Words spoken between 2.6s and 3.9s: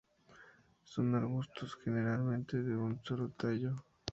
de un solo tallo.